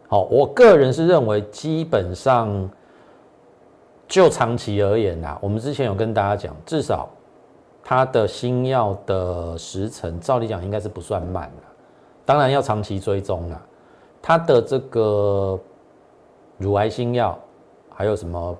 [0.09, 2.69] 好，我个人是认为基本上。
[4.13, 7.09] 就长期而言呐，我们之前有跟大家讲，至少
[7.83, 11.63] 它的新药的时程，照理讲应该是不算慢的。
[12.23, 13.63] 当然要长期追踪了。
[14.21, 15.59] 它的这个
[16.59, 17.39] 乳癌新药，
[17.89, 18.55] 还有什么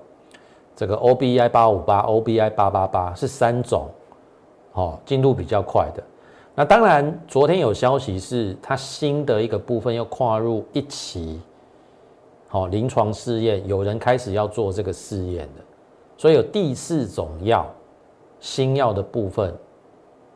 [0.75, 3.87] 这个 O B I 八五八、O B I 八八八是三种，
[4.71, 6.03] 哦，进度比较快的。
[6.55, 11.39] 那当然，昨天有消息是它新的一个部分要跨入一期。
[12.53, 15.63] 好，临床试验有人开始要做这个试验的，
[16.15, 17.67] 所以有第四种药，
[18.39, 19.51] 新药的部分，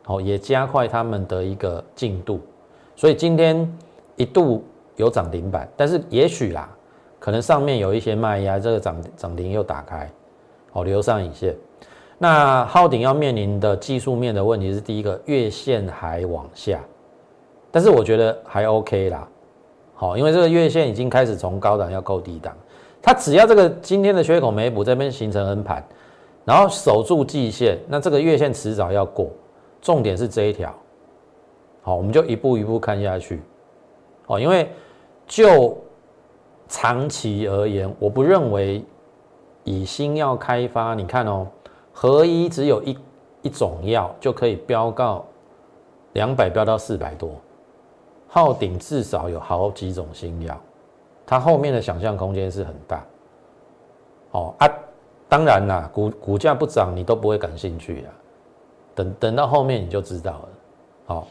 [0.06, 2.40] 哦，也加快他们的一个进度，
[2.96, 3.72] 所以今天
[4.16, 4.64] 一度
[4.96, 6.68] 有涨停板，但是也许啦，
[7.20, 10.10] 可能上面有一些卖压，这个涨涨停又打开，
[10.72, 11.54] 哦，留上影线。
[12.18, 16.84] 那昊鼎要面临的技术面的问题是，第一个月线还往下，
[17.70, 19.28] 但是我觉得还 OK 啦，
[20.00, 22.56] 好，因为这个月线已经开始从高档要扣低档，
[23.02, 25.84] 它只要这个今天的缺口没补，这边形成 N 盘，
[26.44, 29.28] 然后守住季线，那这个月线迟早要过，
[29.82, 30.72] 重点是这一条，
[31.82, 33.42] 好，我们就一步一步看下去，
[34.28, 34.70] 哦，因为
[35.26, 35.76] 就
[36.68, 38.84] 长期而言，我不认为
[39.64, 41.46] 以新药开发，你看哦。
[42.00, 42.96] 合一只有一
[43.42, 45.26] 一种药就可以飙到
[46.12, 47.32] 两百，飙到四百多。
[48.28, 50.56] 昊鼎至少有好几种新药，
[51.26, 53.04] 它后面的想象空间是很大。
[54.30, 54.68] 哦啊，
[55.28, 58.12] 当然啦，股股价不涨你都不会感兴趣啊。
[58.94, 60.48] 等等到后面你就知道了。
[61.06, 61.26] 好，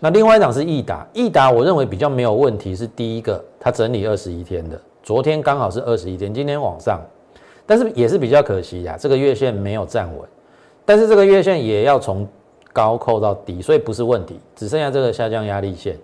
[0.00, 7.00] 那另外一档是易达，易达我认为比较没有问题，是第一个它整理二十一天的，昨天刚好是二十一天，今天往上。
[7.66, 10.28] 但是也是比较可惜呀，这个月线没有站稳，
[10.84, 12.28] 但是这个月线也要从
[12.72, 15.96] 高扣到低，所以不是问题，只剩下这个下降压力线。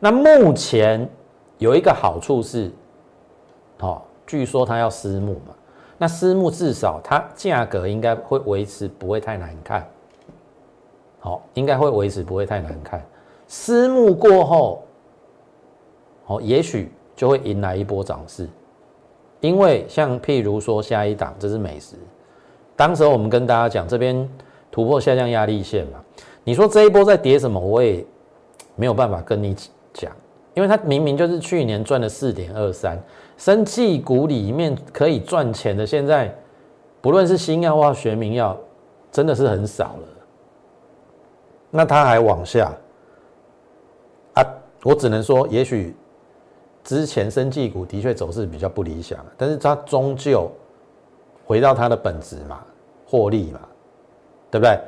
[0.00, 1.08] 那目前
[1.58, 2.70] 有一个好处是，
[3.80, 5.54] 哦，据说它要私募嘛，
[5.98, 9.88] 那私募至少它价格应该会维持，不会太难看。
[11.18, 13.04] 好，应该会维持，不会太难看。
[13.48, 14.84] 私募过后，
[16.26, 18.48] 哦，也许就会迎来一波涨势。
[19.40, 21.96] 因为像譬如说下一档，这是美食，
[22.76, 24.28] 当时我们跟大家讲这边
[24.70, 25.98] 突破下降压力线嘛，
[26.44, 28.04] 你说这一波在跌什么，我也
[28.76, 29.56] 没有办法跟你
[29.92, 30.10] 讲，
[30.54, 32.98] 因为它明明就是去年赚了四点二三，
[33.36, 36.34] 生技股里面可以赚钱的，现在
[37.00, 38.56] 不论是新药或学名药，
[39.10, 40.08] 真的是很少了，
[41.70, 42.72] 那它还往下
[44.34, 44.44] 啊，
[44.82, 45.94] 我只能说也许。
[46.84, 50.50] 之前生技股的确走势比较不理想，但是它终究
[51.44, 52.64] 回到它的本质嘛，
[53.04, 53.60] 获利嘛，
[54.50, 54.80] 对不对？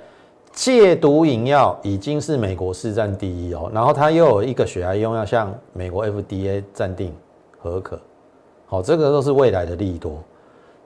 [0.53, 7.15] 戒毒饮药已经是美国市占第一哦，然后它又有一个血癌用药向美国 FDA 暂定
[7.59, 7.99] 合可，
[8.67, 10.23] 好，这个都是未来的利多。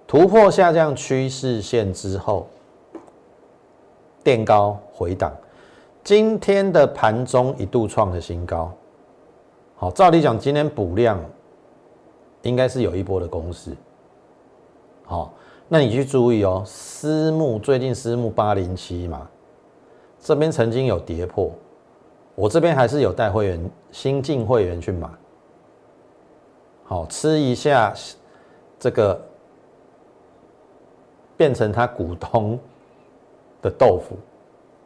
[0.07, 2.47] 突破下降趋势线之后，
[4.23, 5.33] 垫高回档，
[6.05, 8.71] 今天的盘中一度创了新高。
[9.77, 11.19] 好，照理讲，今天补量
[12.43, 13.71] 应该是有一波的攻势。
[15.05, 15.33] 好，
[15.69, 19.29] 那你去注意哦，私募最近私募八零七嘛，
[20.25, 21.53] 这边曾经有跌破，
[22.35, 25.07] 我这边还是有带会员新进会员去买。
[26.85, 27.93] 好，吃一下
[28.81, 29.21] 这个
[31.37, 32.59] 变成他股东
[33.61, 34.17] 的豆腐，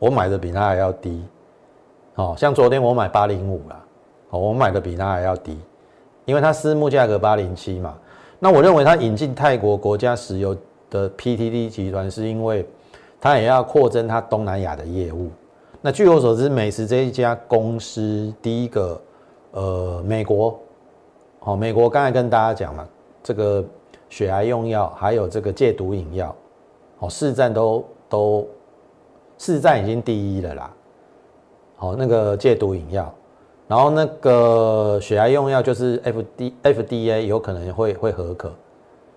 [0.01, 1.25] 我买的比他还要低。
[2.15, 3.85] 好像昨天我买八零五了。
[4.31, 5.57] 哦，我买的比他还要低，
[6.25, 7.97] 因为它私募价格八零七嘛。
[8.41, 10.57] 那我认为他引进泰国国家石油
[10.91, 12.69] 的 PTT 集团，是因为
[13.21, 15.31] 它也要扩增它东南亚的业务。
[15.81, 19.01] 那据我所知，美食这一家公司，第一个，
[19.53, 20.59] 呃，美国，
[21.41, 22.87] 好，美国刚才跟大家讲嘛，
[23.23, 23.65] 这个
[24.09, 26.35] 血癌用药，还有这个戒毒饮药，
[26.99, 28.49] 哦，市占都都
[29.39, 30.75] 市占已经第一了啦。
[31.77, 33.15] 好，那个戒毒饮药。
[33.69, 38.51] 然后那个血癌用药就是 F D F D A 有可能会会合可，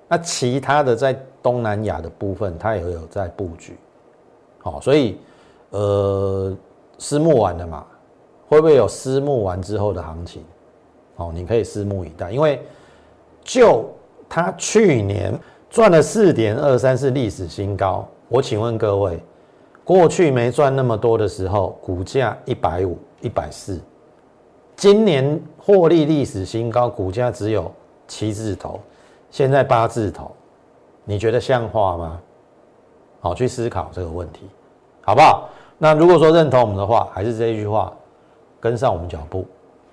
[0.09, 3.77] 那其他的在东南亚的部分，它也有在布局，
[4.63, 5.17] 好，所以
[5.71, 6.55] 呃
[6.97, 7.85] 私募完了嘛，
[8.47, 10.43] 会不会有私募完之后的行情？
[11.15, 12.61] 哦，你可以拭目以待，因为
[13.43, 13.89] 就
[14.29, 15.37] 他去年
[15.69, 19.21] 赚了四点二三是历史新高，我请问各位，
[19.83, 23.79] 过去没赚那么多的时候，股价一百五一百四。
[24.75, 27.71] 今年获利历史新高，股价只有
[28.07, 28.79] 七字头，
[29.29, 30.31] 现在八字头，
[31.03, 32.19] 你觉得像话吗？
[33.21, 34.41] 好，去思考这个问题，
[35.01, 35.47] 好不好？
[35.77, 37.93] 那如果说认同我们的话，还是这一句话，
[38.59, 39.45] 跟上我们脚步。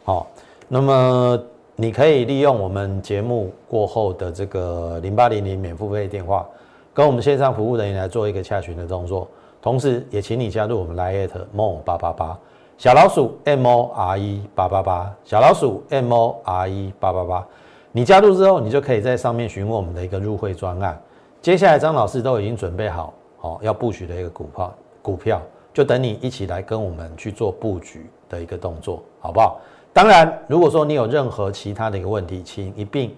[0.05, 0.27] 好，
[0.67, 1.39] 那么
[1.77, 6.45] 你可以利用我们节目过后的这个零八零零免付费电话，
[6.93, 9.29] 跟我们线上服务人员来做一个洽询的动作，
[9.61, 12.39] 同时也请你加入我们 Line more 八八八。
[12.79, 17.47] 小老鼠 M O R E 八八八，小老鼠 M O R E 八八八，
[17.91, 20.97] 你加入之后，你就可以在上面询问我们的一个入会专案。
[21.43, 29.61] 接下来张老师都已经准备好，好要布局的一个股票，股票就等你一起来跟我们去做布局的一个动作，好不好？
[29.93, 33.15] 当然，如果说你有任何其他的一个问题，请一并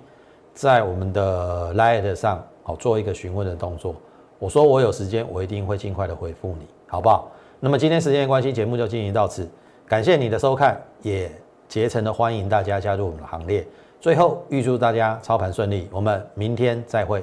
[0.54, 3.94] 在我们的 Line 上好做一个询问的动作，
[4.38, 7.30] 我说我有时间，我一定会尽快的回复你，好不好？
[7.58, 9.48] 那么今天时间关系，节目就进行到此，
[9.86, 11.30] 感谢你的收看，也
[11.68, 13.66] 竭诚的欢迎大家加入我们的行列。
[14.00, 17.22] 最后预祝大家操盘顺利，我们明天再会。